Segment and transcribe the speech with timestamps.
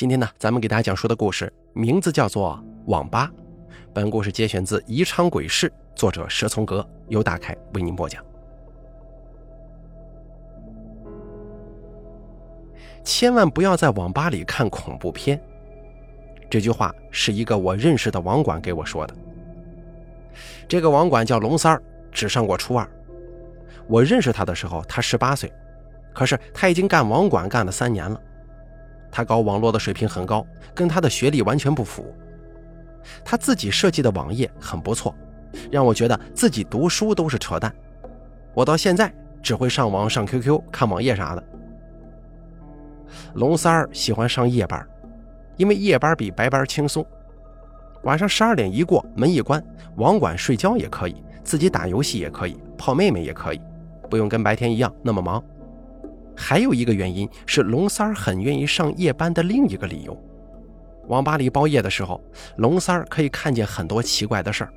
[0.00, 2.58] 今天呢，咱们给大家讲述的故事名字叫做
[2.90, 3.30] 《网吧》。
[3.92, 8.24] 本故事节选自《宜昌鬼事》，作者蛇从阁，由大凯为您播讲。
[13.04, 15.38] 千万不要在网吧里看恐怖片。
[16.48, 19.14] 这句话是一个我认识的网管给我说的。
[20.66, 22.90] 这个网管叫龙三儿，只上过初二。
[23.86, 25.52] 我认识他的时候，他十八岁，
[26.14, 28.18] 可是他已经干网管干了三年了。
[29.10, 32.14] 他搞网络的水平很高，跟他的学历完全不符。
[33.24, 35.14] 他自己设计的网页很不错，
[35.70, 37.74] 让我觉得自己读书都是扯淡。
[38.54, 41.42] 我到现在只会上网、上 QQ、看网页啥的。
[43.34, 44.86] 龙三儿喜欢上夜班，
[45.56, 47.04] 因为夜班比白班轻松。
[48.04, 49.62] 晚上十二点一过，门一关，
[49.96, 53.60] 网管睡觉也可以，自己打游戏也可以，泡妹妹也可以，
[54.08, 55.42] 不用跟白天一样那么忙。
[56.40, 60.18] 还有一个原因是龙三儿很愿意上夜班的另一个理由。
[61.06, 62.18] 网吧里包夜的时候，
[62.56, 64.72] 龙三儿可以看见很多奇怪的事儿，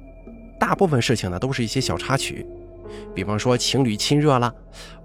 [0.59, 2.45] 大部分事情呢都是一些小插曲，
[3.15, 4.53] 比方说情侣亲热了，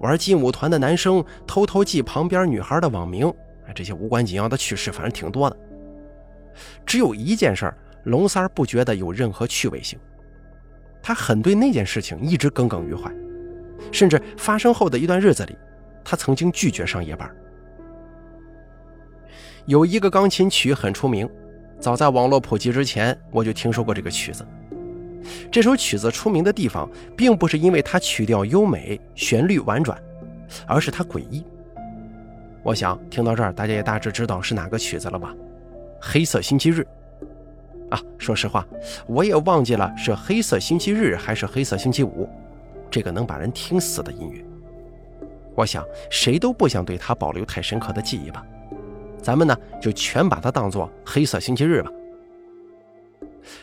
[0.00, 3.32] 玩劲舞团的男生偷偷记旁边女孩的网名，
[3.72, 5.56] 这些无关紧要的趣事，反正挺多的。
[6.84, 7.72] 只有一件事，
[8.02, 9.96] 龙三儿不觉得有任何趣味性，
[11.00, 13.14] 他很对那件事情一直耿耿于怀，
[13.92, 15.56] 甚至发生后的一段日子里。
[16.10, 17.30] 他曾经拒绝上夜班。
[19.66, 21.28] 有一个钢琴曲很出名，
[21.78, 24.42] 早在网络普及之前，我就听说过这个曲子。
[25.52, 30.02] 这首曲子出名的地方，并不是因为它曲调优美、旋律婉转，
[30.66, 31.44] 而是它诡异。
[32.62, 35.34] 我想听到这儿，大家也大致知道是哪个曲子了吧？
[36.00, 36.86] 黑色星期日。
[37.90, 38.66] 啊，说实话，
[39.06, 42.26] 我也忘记了是黑色星期日还是黑色星期五，
[42.90, 44.42] 这个能把人听死的音乐。
[45.58, 48.46] 我想，谁都不想对他保留太深刻的记忆吧。
[49.20, 51.90] 咱们呢，就全把它当做黑色星期日吧。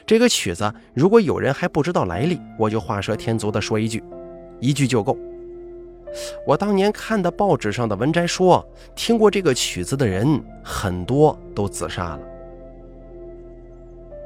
[0.05, 4.03] 这个曲子，如果有人还不知道来历，我就画蛇添足的说一句，
[4.59, 5.17] 一句就够。
[6.45, 12.19] 我当年看的报纸上的文摘说，听过这个曲子的人很多都自杀了。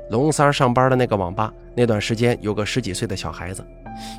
[0.10, 3.64] 龙三上班的那个网吧，那段时间有个十几岁的小孩子。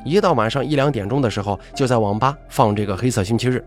[0.03, 3.63] 一到晚上一两点钟的时候，就在网吧放这个黑色星期日。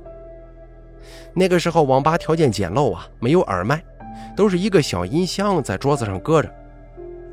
[1.35, 3.83] 那个时候网吧条件简陋啊，没有耳麦，
[4.37, 6.49] 都是一个小音箱在桌子上搁着。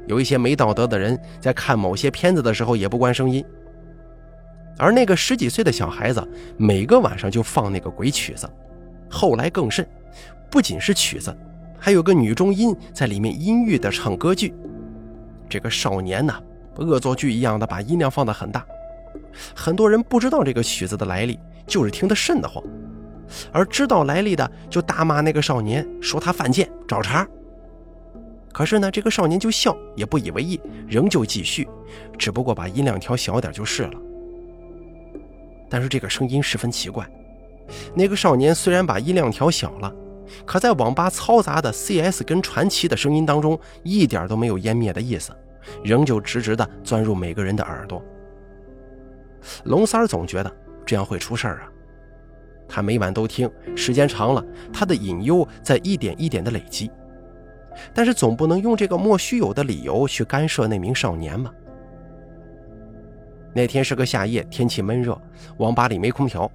[0.08, 3.46] 有一些没道德的人在看某些片子的时候也不关声音。
[4.78, 6.28] 而那个十几岁的小孩子，
[6.58, 8.50] 每个晚上就放那个鬼曲子。
[9.10, 9.88] 后来更甚，
[10.50, 11.36] 不仅是曲子，
[11.78, 14.54] 还有个女中音在里面阴郁的唱歌剧。
[15.48, 16.34] 这个少年呢？
[16.78, 18.66] 恶作剧一样的把音量放得很大，
[19.56, 22.64] 很多人不知道这个曲子的来历，就是听得瘆得慌；
[23.52, 27.28] 而知道来历的就大骂那个少年，说他犯贱找茬。
[28.54, 31.68] 可是呢，这个少年就笑，也不以为意，仍旧继续，
[32.18, 33.94] 只不过把音量调小点就是了。
[35.70, 37.10] 但是这个声音十分奇怪，
[37.96, 39.94] 那个少年虽然把音量调小了，
[40.46, 45.31] 可在网吧嘈杂的 CS 跟传奇的声音当中，一点都没有湮灭的意思。
[45.84, 48.04] 仍旧直直地钻入每个人的耳朵。
[49.66, 50.52] 龙三儿总觉得
[50.86, 51.72] 这样会出事儿啊，
[52.68, 56.92] 他每晚都听，时间长了，他的隐忧在一点一点的累积。
[57.94, 61.54] 但是总不能用这个莫须有的理由去干涉那名少年吧？
[63.54, 65.20] 那天是个夏夜，天气闷热，
[65.58, 66.50] 网吧里没空调，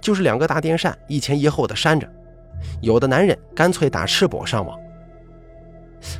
[0.00, 2.08] 就是两个大电扇一前一后的扇着，
[2.80, 4.78] 有的男人干脆打赤膊上网。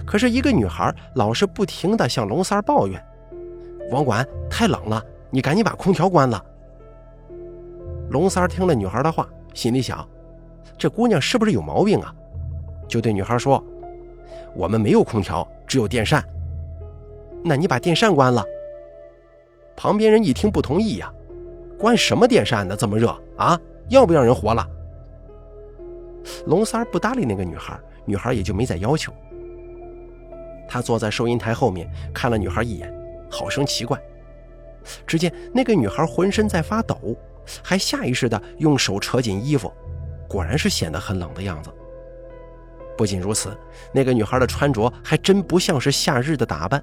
[0.06, 3.02] 可是，一个女孩老是不停地向龙三抱怨
[3.92, 6.42] ：“网管太冷了，你赶紧把空调关了。”
[8.10, 10.06] 龙三听了女孩的话，心里想：
[10.78, 12.14] 这姑娘是不是有毛病啊？
[12.86, 13.62] 就对女孩说
[14.54, 16.24] ：“我们没有空调，只有电扇。
[17.42, 18.44] 那你把电扇关了。”
[19.76, 21.12] 旁边人一听不同意呀
[21.78, 22.76] ：“关什么电扇呢？
[22.76, 23.58] 这么热啊？
[23.88, 24.66] 要不要人活了？”
[26.46, 29.12] 龙三不搭理那个女孩，女孩也就没再要求。
[30.74, 32.92] 他坐在收银台后面，看了女孩一眼，
[33.30, 33.96] 好生奇怪。
[35.06, 37.16] 只见那个女孩浑身在发抖，
[37.62, 39.72] 还下意识地用手扯紧衣服，
[40.26, 41.70] 果然是显得很冷的样子。
[42.98, 43.56] 不仅如此，
[43.92, 46.82] 那个女孩的穿着还真不像是夏日的打扮。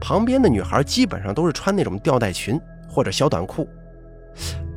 [0.00, 3.68] 旁边的女孩基本上都是穿那种吊带裙或者小短裤，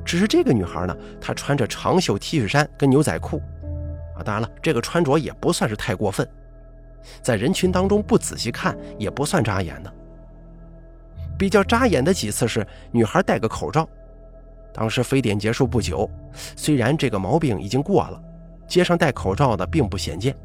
[0.05, 3.41] 只是这个女孩呢，她穿着长袖 T 恤衫跟牛仔裤。
[4.15, 6.27] 啊，当然了，这个穿着也不算是太过分。
[7.21, 9.93] 在人群当中不仔细看也不算扎眼的。
[11.37, 13.87] 比较扎眼的几次是女孩戴个口罩，
[14.73, 16.09] 当时非典结束不久，
[16.55, 18.21] 虽然这个毛病已经过了，
[18.67, 20.35] 街上戴口罩的并不鲜见。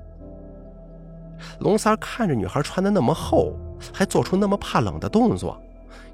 [1.60, 3.54] 龙三看着女孩穿的那么厚，
[3.92, 5.60] 还做出那么怕冷的动作，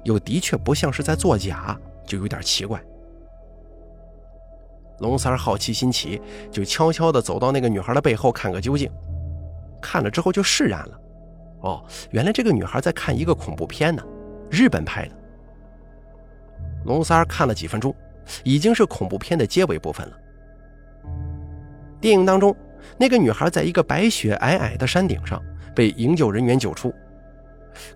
[0.03, 2.81] 又的确不像是在作假，就有点奇怪。
[4.99, 6.21] 龙三好奇心起，
[6.51, 8.89] 就悄悄地走到那个女孩的背后看个究竟。
[9.81, 10.99] 看了之后就释然了。
[11.61, 14.03] 哦，原来这个女孩在看一个恐怖片呢，
[14.49, 15.15] 日本拍的。
[16.85, 17.93] 龙三看了几分钟，
[18.43, 20.17] 已经是恐怖片的结尾部分了。
[21.99, 22.55] 电影当中，
[22.97, 25.41] 那个女孩在一个白雪皑皑的山顶上
[25.75, 26.93] 被营救人员救出。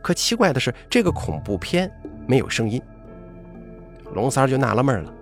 [0.01, 1.89] 可奇怪的是，这个恐怖片
[2.27, 2.81] 没有声音。
[4.13, 5.13] 龙三就纳了闷了，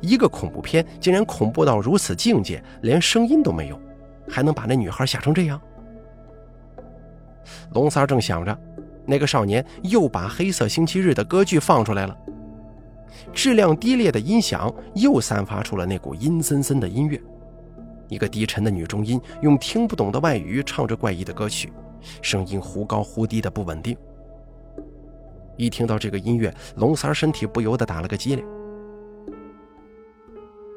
[0.00, 3.80] 一个恐怖片竟然恐怖到如此境界，连声音都没有，
[4.28, 5.60] 还能把那女孩吓成这样？
[7.72, 8.58] 龙三正想着，
[9.06, 12.16] 那个少年又把《黑色星期日》的歌剧放出来了，
[13.32, 17.20] 质量低劣的音响又散发出了那股阴森森的音乐。
[18.08, 21.72] 一个低沉的女中音用听不懂的外语唱着怪异的歌曲，
[22.20, 23.96] 声音忽高忽低的不稳定。
[25.56, 28.44] 一听到这个音乐，龙三身体不由得打了个激灵。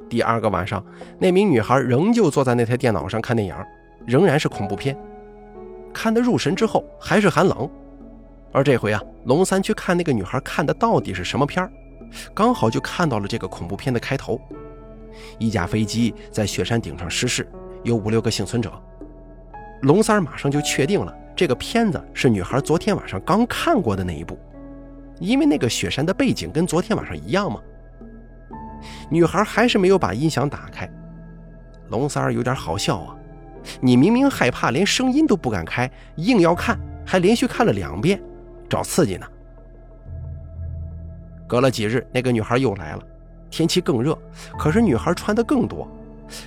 [0.10, 0.84] 第二个晚上，
[1.20, 3.56] 那名女孩仍旧坐在那台电脑上看电影，
[4.06, 4.98] 仍然是恐怖片。
[5.94, 7.70] 看得入神之后，还是寒冷。
[8.52, 11.70] 而这回啊，龙三去看那个女孩看的到底是什么片
[12.34, 14.40] 刚好就看到了这个恐怖片的开头。
[15.38, 17.48] 一架飞机在雪山顶上失事，
[17.84, 18.72] 有五六个幸存者。
[19.82, 24.40] 龙三马上就确定了，这个片子是女孩昨天晚上刚看过的那一部，
[25.20, 27.60] 因为那个雪山的背景跟昨天晚上一样嘛。
[29.10, 30.90] 女孩还是没有把音响打开，
[31.90, 33.17] 龙三有点好笑啊。
[33.82, 38.22] 你明明害怕，连声音都不敢开，硬要看，还连续看了两遍，
[38.70, 39.28] 找刺激呢。
[41.48, 43.04] 隔了几日，那个女孩又来了，
[43.50, 44.18] 天气更热，
[44.58, 45.88] 可是女孩穿的更多，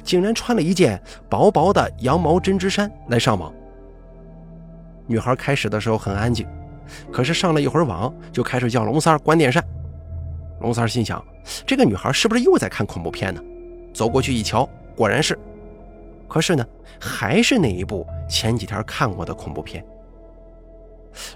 [0.02, 3.52] 竟然穿了一件薄薄的羊毛针织衫来上网。
[5.06, 6.46] 女孩开始的时候很安静，
[7.10, 9.64] 可是上了一会儿网，就开始叫龙三关电扇。
[10.60, 11.24] 龙三心想，
[11.66, 13.42] 这个女孩是不是又在看恐怖片呢？
[13.94, 15.38] 走过去一瞧，果然是。
[16.30, 16.64] 可是呢，
[17.00, 19.84] 还是那一部前几天看过的恐怖片。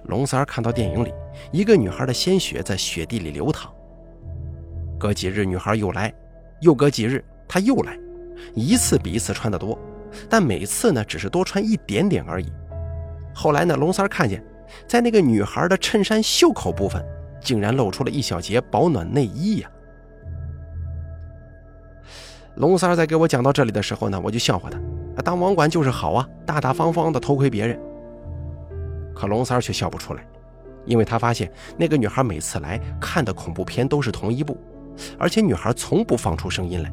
[0.04, 1.12] 龙三看到电影里
[1.50, 3.74] 一个女孩的鲜血在雪地里流淌。
[4.96, 6.14] 隔几日女孩又来，
[6.60, 7.98] 又隔几日她又来，
[8.54, 9.76] 一次比一次穿得多，
[10.30, 12.52] 但每次呢只是多穿一点点而已。
[13.34, 14.42] 后来呢，龙三看见
[14.86, 17.04] 在那个女孩的衬衫袖口部分，
[17.40, 19.68] 竟然露出了一小截保暖内衣呀。
[22.56, 24.78] 龙三在给我讲到这里的时候呢，我就笑话他
[25.22, 27.78] ：“当网管就是好啊，大大方方的偷窥别人。”
[29.14, 30.24] 可龙三却笑不出来，
[30.84, 34.56] 因为他发现那个女孩每次来看的恐怖片都是同一部，
[35.18, 36.92] 而且女孩从不放出声音来。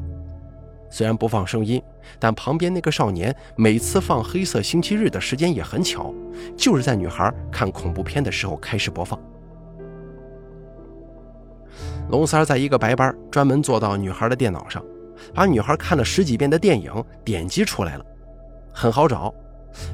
[0.90, 1.82] 虽然不放声音，
[2.18, 6.12] 但旁边那个少年每次放《黑色星期日》的时间也很巧，
[6.56, 9.18] 就是在女孩看恐怖片的时候开始播放。
[12.10, 14.84] 龙三在一个白班专门坐到女孩的电脑上。
[15.34, 16.92] 把女孩看了十几遍的电影
[17.24, 18.04] 点击出来了，
[18.72, 19.34] 很好找。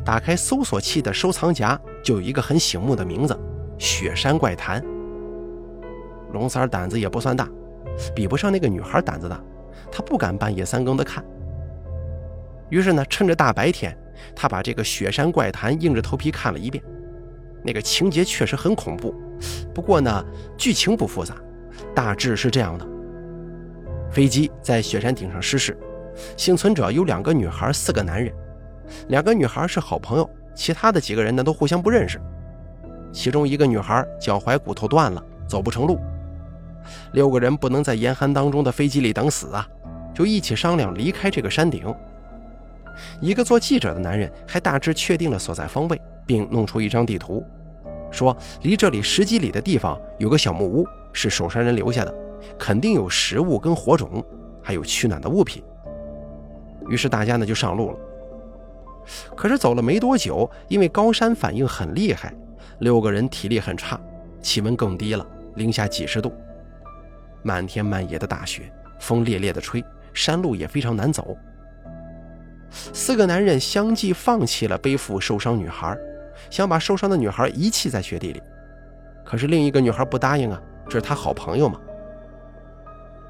[0.05, 3.35] 打开搜索器的收藏夹，就有一个很醒目的名字
[3.79, 4.83] 《雪山怪谈》。
[6.33, 7.49] 龙三胆子也不算大，
[8.15, 9.41] 比不上那个女孩胆子大，
[9.93, 11.25] 他不敢半夜三更的看。
[12.71, 13.97] 于是呢，趁着大白天，
[14.35, 16.83] 他把这个《雪山怪谈》硬着头皮看了一遍。
[17.63, 19.15] 那个情节确实很恐怖，
[19.73, 20.25] 不过呢，
[20.57, 21.37] 剧情不复杂，
[21.95, 22.87] 大致是这样的。
[24.11, 25.77] 飞机在雪山顶上失事，
[26.37, 28.33] 幸存者有两个女孩，四个男人。
[29.09, 32.21] 两个女孩是好朋友，其他的几个人呢都互相不认识。
[33.13, 35.99] 其中一个女孩脚踝骨头断了，走不成路。
[37.13, 39.67] 六个人不能在严寒当中的飞机里等死啊，
[40.15, 41.95] 就一起商量离开这个山顶。
[43.21, 47.45] 一个做记者的男人还大致确定了所在方位，并弄出一张地图，
[48.11, 52.15] 说离这里十几里的地方有个小木屋，是守山人留下的。
[52.59, 54.25] 肯定有食物跟火种，
[54.63, 55.63] 还有取暖的物品。
[56.89, 57.99] 于是大家呢就上路了。
[59.35, 62.35] 可是走了没多久，因为高山反应很厉害，
[62.81, 63.99] 六个人体力很差，
[64.43, 66.33] 气温更低了，零下几十度，
[67.43, 71.37] 漫天漫野的大雪，风烈烈的吹，山路也非常难走。
[72.71, 75.97] 四个男人相继放弃了背负受伤女孩，
[76.51, 78.43] 想把受伤的女孩遗弃在雪地里。
[79.25, 81.81] 可是另一个女孩不答应啊，这是她好朋友嘛。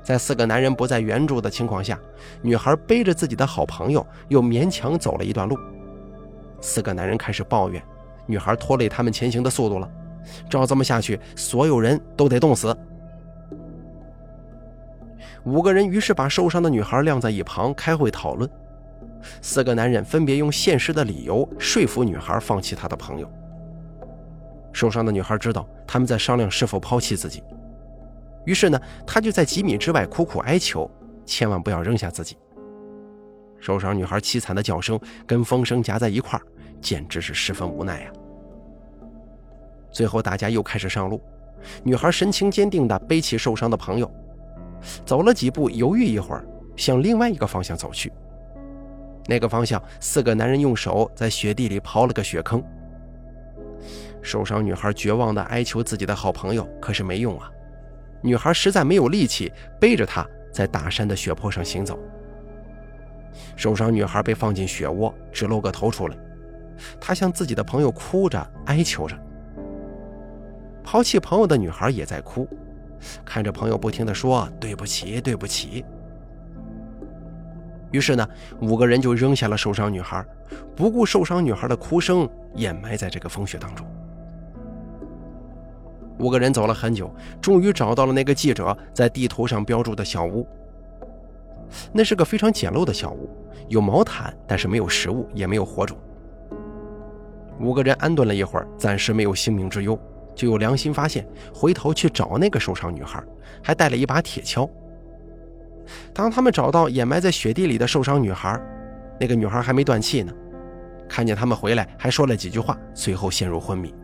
[0.09, 2.01] 在四个男人不在援助的情况下，
[2.41, 5.55] 女孩背着自己的好朋友又勉强走了一段路。
[6.63, 7.83] 四个男人开始抱怨，
[8.25, 9.91] 女孩拖累他们前行的速度了。
[10.49, 12.75] 照这么下去，所有人都得冻死。
[15.45, 18.49] 五个人于是把受伤的女孩晾在一旁开会讨论。
[19.43, 23.31] 四个男人分别用现实的理由说服女孩放弃她的朋友。
[24.73, 27.43] 受伤的女孩知道他们在商量是否抛弃自己，
[28.45, 30.91] 于是呢，她就在几米之外苦苦哀求，
[31.27, 32.37] 千万不要扔下自己。
[33.61, 36.43] 受伤女孩凄惨的叫声跟风声夹在一块儿，
[36.81, 38.13] 简直是十分无奈呀。
[39.91, 41.21] 最后，大家又开始上路，
[41.83, 44.11] 女孩神情坚定地背起受伤的朋友，
[45.05, 48.13] 走了几步，犹豫一会儿，向另外一个方向走去。
[49.27, 52.63] 那个方向，四个男人用手在雪地里刨了个雪坑。
[54.23, 57.51] 受伤女孩绝望地哀求自己的好朋友，可是没用啊！
[58.21, 61.99] 女孩实在没有力气背着他在大山的雪坡上行走。
[63.57, 66.17] 受伤女孩被放进雪窝，只露个头出来。
[67.01, 69.17] 她向自己的朋友哭着哀求着。
[70.83, 72.49] 抛弃朋友的女孩也在哭，
[73.25, 75.85] 看着朋友不停地说“对不起，对不起”。
[77.91, 78.29] 于是呢，
[78.61, 80.25] 五个人就扔下了受伤女孩，
[80.77, 83.87] 不顾受伤女孩的哭声，掩埋在这个风雪当中。
[86.19, 90.47] 五个人走了很久，终于找到了那个记者在地图上标注的小屋。
[91.93, 93.29] 那是个非常简陋的小屋，
[93.69, 95.97] 有毛毯，但是没有食物，也没有火种。
[97.61, 99.99] 五个人安顿了一会儿，暂时没有性命之忧，
[100.35, 103.23] 就有良心发现，回头去找那个受伤女孩，
[103.63, 104.69] 还带了一把铁锹。
[106.13, 108.61] 当他们找到掩埋在雪地里的受伤女孩，
[109.21, 110.33] 那个女孩还没断气呢。
[111.09, 113.95] 看见他们回来，还说了几句话，随后陷入昏迷。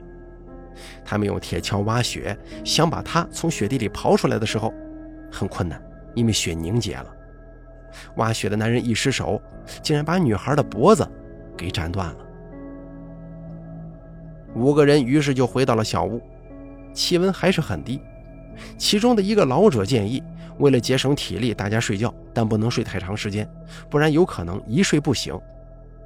[1.04, 4.72] 他们用铁锹挖雪，想把她从雪地里刨出来的时候，
[5.30, 5.80] 很困难，
[6.14, 7.06] 因为雪凝结了。
[8.16, 9.40] 挖雪的男人一失手，
[9.82, 11.08] 竟然把女孩的脖子
[11.56, 12.16] 给斩断了。
[14.54, 16.20] 五个人于是就回到了小屋，
[16.92, 18.00] 气温还是很低。
[18.78, 20.22] 其中的一个老者建议，
[20.58, 23.48] 为了节省体力，大家睡觉，但不能睡太长时间，
[23.90, 25.36] 不然有可能一睡不醒。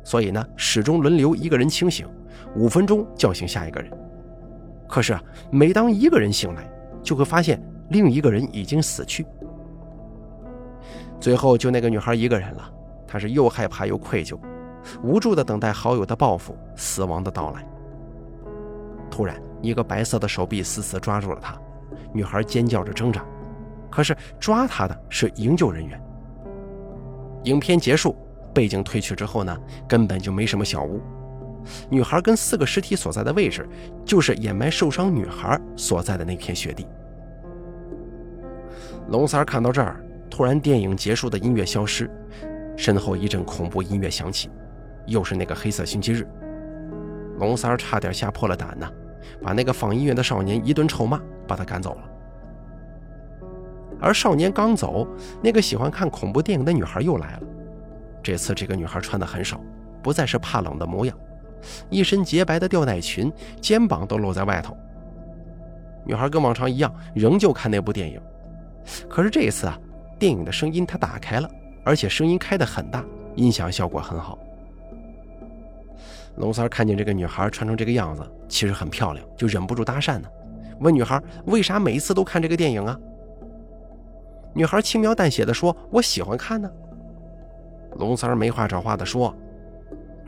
[0.03, 2.09] 所以呢，始终轮流一个人清醒，
[2.55, 3.93] 五分钟叫醒下一个人。
[4.89, 5.19] 可是，
[5.51, 6.69] 每当一个人醒来，
[7.03, 9.27] 就会发现另一个人已经死去。
[11.21, 12.73] 最后就那个女孩一个人了，
[13.07, 14.39] 她是又害怕又愧疚，
[15.03, 17.67] 无助地等待好友的报复，死亡的到来。
[19.11, 21.55] 突然，一个白色的手臂死死抓住了她。
[22.13, 23.23] 女孩尖叫着挣扎，
[23.91, 26.01] 可是抓她的是营救人员。
[27.45, 28.17] 影片结束，
[28.55, 31.01] 背景褪去之后呢，根本就没什么小屋。
[31.91, 33.69] 女孩跟四个尸体所在的位置，
[34.05, 36.87] 就是掩埋受伤女孩所在的那片雪地。
[39.09, 42.11] 龙三看到这儿，突然电影结束的音乐消失，
[42.77, 44.51] 身后一阵恐怖音乐响起，
[45.07, 46.27] 又是那个黑色星期日。
[47.39, 48.91] 龙三差点吓破了胆呐，
[49.43, 51.21] 把那个放音乐的少年一顿臭骂。
[51.49, 52.03] 把他赶走了，
[53.99, 55.09] 而少年刚走，
[55.43, 57.43] 那个喜欢看恐怖电影的女孩又来了。
[58.23, 59.59] 这次这个女孩穿的很少，
[60.03, 61.19] 不再是怕冷的模样，
[61.91, 64.77] 一身洁白的吊带裙，肩膀都露在外头。
[66.05, 68.21] 女孩跟往常一样，仍旧看那部电影。
[69.09, 69.79] 可是这一次啊，
[70.19, 71.51] 电影的声音她打开了，
[71.85, 74.39] 而且声音开得很大，音响效果很好。
[76.37, 80.29] 龙三看见这个女孩穿成这个样子，其实很漂亮，就忍不住搭讪呢。
[80.81, 82.99] 问女孩为啥每一次都看这个电影啊？
[84.55, 86.71] 女孩轻描淡写的说：“我喜欢看呢。”
[87.99, 89.35] 龙三没话找话的说：“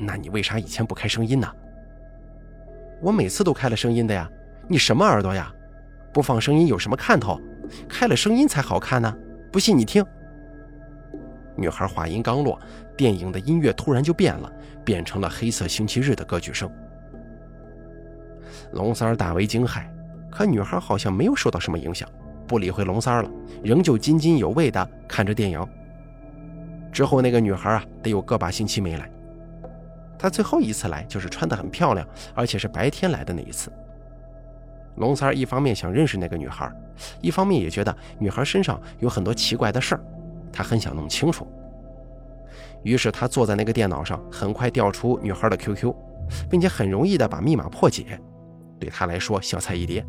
[0.00, 1.47] 那你为啥以前不开声音呢？”
[3.00, 4.28] 我每次都开了声音的呀。
[4.69, 5.52] 你什么耳朵呀？
[6.12, 7.40] 不放声音有什么看头？
[7.88, 9.16] 开了声音才好看呢。
[9.50, 10.04] 不信你听。
[11.57, 12.59] 女孩话音刚落，
[12.97, 14.52] 电影的音乐突然就变了，
[14.85, 16.71] 变成了黑色星期日的歌曲声。
[18.73, 19.85] 龙三儿大为惊骇。
[20.30, 22.09] 可女孩好像没有受到什么影响，
[22.47, 23.30] 不理会龙三儿了，
[23.64, 25.66] 仍旧津津有味地看着电影。
[26.92, 29.11] 之后那个女孩啊，得有个把星期没来。
[30.20, 33.72] 他最后一次来就是穿得很漂亮，而且是白天来的那一次。
[34.96, 36.70] 龙三一方面想认识那个女孩，
[37.22, 40.04] 一方面也觉得女孩身上有很多奇怪的事儿，
[40.52, 41.46] 他很想弄清楚。
[42.82, 45.94] 于是他坐在那个电脑上，很快调出女孩的 QQ，
[46.50, 48.20] 并且很容易的把密码破解，
[48.78, 50.04] 对他来说小菜一碟。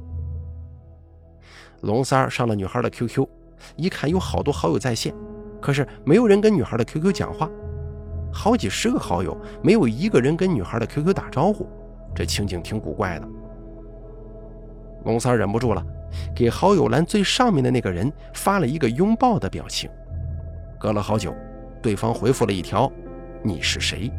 [1.81, 3.25] 龙三儿上了女孩的 QQ，
[3.77, 5.13] 一看有好多好友在线，
[5.61, 7.49] 可是没有人跟女孩的 QQ 讲话，
[8.33, 11.67] 好几十个好友，没有一个人跟女孩的 QQ 打招呼，
[12.15, 13.27] 这情景挺古怪的。
[15.05, 15.83] 龙三忍不住了，
[16.35, 19.89] 给好友栏最上面的那个人发了一个拥抱的表情。
[20.79, 21.33] 隔了好久，
[21.81, 22.91] 对方回复了一条
[23.43, 24.11] ：“你是谁？”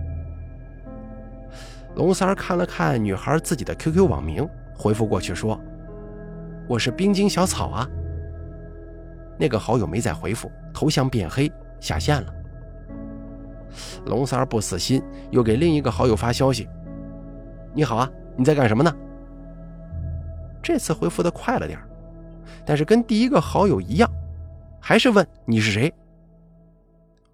[1.97, 5.59] 龙三看了看女孩自己的 QQ 网名，回复过去说。
[6.69, 7.89] 我是冰晶小草啊。
[9.39, 11.51] 那个好友没再回复，头像变黑，
[11.81, 12.33] 下线了。
[14.07, 16.69] 龙三儿不死心，又给另一个好友发消息
[17.75, 18.95] ：“你好啊，你在干什么呢？”
[20.63, 21.79] 这次回复的快了点
[22.65, 24.09] 但是跟第一个好友一样，
[24.81, 25.93] 还是问你是谁。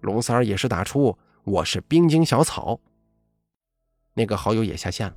[0.01, 2.79] 龙三儿也是打出我是冰晶小草。
[4.13, 5.15] 那个好友也下线了。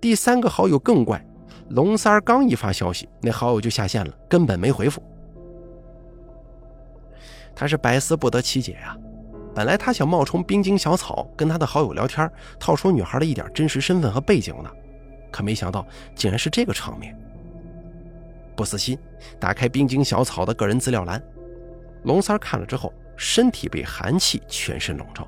[0.00, 1.24] 第三个好友更怪，
[1.68, 5.02] 龙三儿刚一发消息，那好友就下线了，根本没回复。
[7.54, 8.96] 他是百思不得其解呀。
[9.58, 14.70] 本来他想冒充冰晶小草跟他的好友聊天，套出女孩的一点真实身份和背景呢，
[15.32, 15.84] 可没想到
[16.14, 17.18] 竟然是这个场面。
[18.54, 18.96] 不死心，
[19.40, 21.20] 打开冰晶小草的个人资料栏，
[22.04, 25.26] 龙三看了之后，身体被寒气全身笼罩。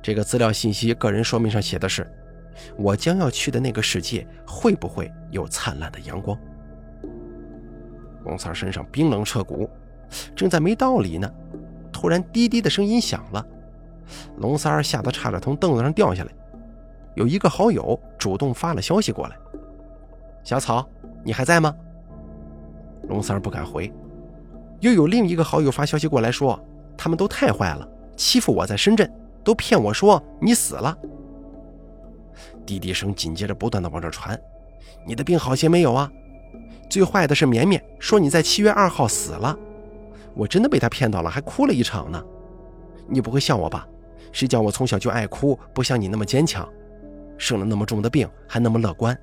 [0.00, 2.10] 这个资料信息个人说明上写的是
[2.78, 6.34] ：“我将要去的那个世界会不会有灿烂的阳光？”
[8.24, 9.68] 龙三身上冰冷彻骨，
[10.34, 11.30] 正在没道理呢。
[12.00, 13.46] 突然，滴滴的声音响了，
[14.38, 16.32] 龙三儿吓得差点从凳子上掉下来。
[17.14, 19.36] 有一个好友主动发了消息过来
[20.42, 20.88] ：“小草，
[21.22, 21.76] 你还在吗？”
[23.06, 23.92] 龙三儿不敢回。
[24.80, 26.58] 又有另一个好友发消息过来，说
[26.96, 29.12] ：“他们都太坏了，欺负我在深圳，
[29.44, 30.96] 都骗我说你死了。”
[32.64, 34.40] 滴滴声紧接着不断的往这传
[35.06, 36.10] ：“你的病好些没有啊？
[36.88, 39.54] 最坏的是绵绵，说你在七月二号死了。”
[40.34, 42.22] 我真的被他骗到了，还哭了一场呢。
[43.08, 43.86] 你不会笑我吧？
[44.32, 46.68] 谁叫我从小就爱哭，不像你那么坚强，
[47.36, 49.18] 生了那么重的病还那么乐观。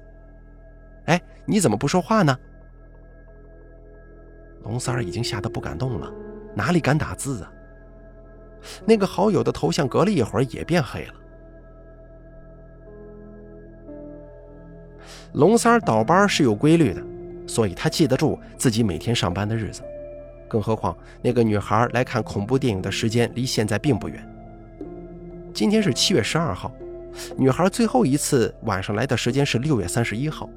[1.06, 2.38] 哎，你怎么不说话呢？
[4.64, 6.12] 龙三儿已经吓得不敢动了，
[6.54, 7.52] 哪里敢打字啊？
[8.86, 11.14] 那个好友的头像隔了一会儿也变黑了。
[15.34, 17.02] 龙三儿倒班是有规律的，
[17.48, 19.82] 所以他记得住自己每天上班的日子。
[20.48, 24.24] 更何况，那个女孩来看恐怖电影的时间离现在并不远。
[25.54, 26.72] 今天是七月十二号，
[27.36, 30.50] 女孩最后一次晚上来的时间是六月三十一号。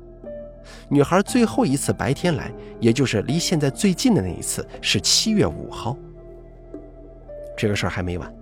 [0.89, 5.97] 女孩最后一次白天来，也就是离现在最近的那一次，是七月五号。
[7.57, 8.35] 这个事儿还没完。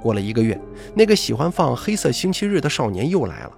[0.00, 0.60] 过了一个月，
[0.94, 3.52] 那个喜欢放《黑色星期日》的少年又来了。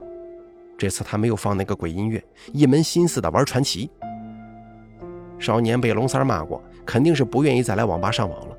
[0.78, 2.22] 这次他没有放那个鬼音乐，
[2.52, 3.90] 一门心思的玩传奇。
[5.44, 8.56] 少年被龙三骂过，肯定是不愿意再来网吧上网了。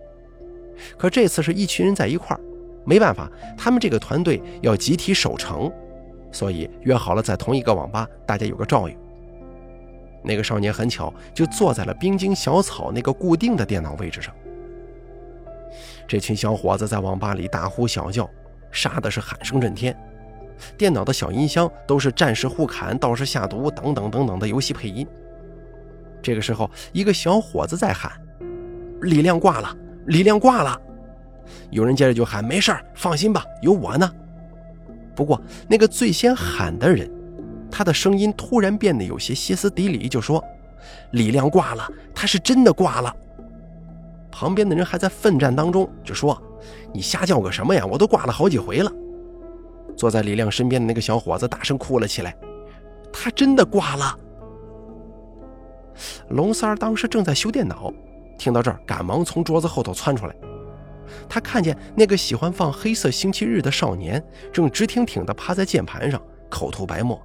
[0.98, 2.39] 可这次是一群人在一块儿，
[2.86, 5.71] 没办法，他们这个团队要集体守城，
[6.32, 8.95] 所以约好了在同一个网吧，大家有个照应。
[10.21, 14.32] 那个少年很巧，就坐在了冰晶小草那个固定的电脑位置上。
[16.08, 18.30] 这群小伙子在网吧里大呼小叫，
[18.69, 19.98] 杀的是喊声震天，
[20.78, 25.08] 电脑的小音箱都是战士互砍、道士下毒等等等等的游戏配音。
[26.26, 28.12] 这个时候，一个小伙子在喊
[29.04, 30.82] ：“李亮挂了，李亮挂了。”
[31.70, 34.12] 有人接着就喊：“没事放心吧，有我呢。”
[35.16, 37.08] 不过，那个最先喊的人，
[37.70, 40.44] 他的声音突然变得有些歇斯底里，就说
[41.14, 43.16] ：“李亮挂了，他是真的挂了。”
[44.32, 46.42] 旁边的人还在奋战当中，就说
[46.92, 47.86] ：“你瞎叫个什么呀？
[47.86, 48.92] 我都挂了好几回了。”
[49.96, 52.36] 坐在李亮身边的那个小伙子大声哭了起来
[53.14, 54.18] ：“他真的挂了。”
[56.30, 57.92] 龙三儿当时正在修电脑，
[58.38, 60.36] 听到这儿，赶忙从桌子后头窜出来。
[61.30, 67.22] 他看见那个喜欢放《黑色星期日》的少年正直挺挺地趴在键盘上，口吐白沫。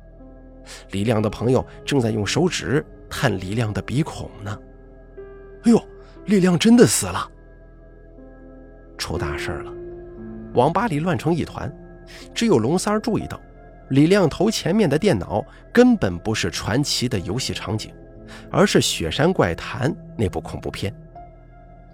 [0.91, 4.57] 李亮的朋友正在用手指探李亮的鼻孔呢。
[5.65, 5.83] 哎呦，
[6.27, 7.29] 李亮真的死了！
[8.97, 9.73] 出大事了，
[10.55, 11.75] 网吧里乱成一团。
[12.35, 13.41] 只有龙三儿注意到，
[13.89, 17.93] 李亮头前面的电脑根本不是传奇的游戏场景。
[18.51, 20.95] 而是《雪山怪谈》那部恐怖片，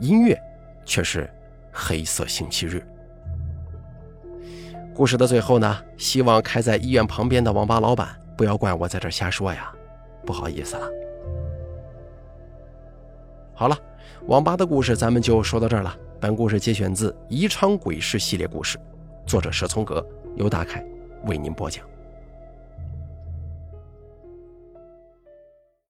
[0.01, 0.39] 音乐
[0.85, 1.25] 却是
[1.73, 2.77] 《黑色星期日》。
[4.95, 9.71] 故事的最后呢，希望开在医院旁边的网吧老板不要怪我在这瞎说呀，
[10.25, 10.89] 不好意思了。
[13.53, 13.79] 好了，
[14.27, 15.97] 网吧的故事咱们就说到这儿了。
[16.19, 18.79] 本故事节选自《宜昌鬼事》系列故事，
[19.27, 20.83] 作者蛇从阁，由大凯
[21.25, 21.85] 为您播讲。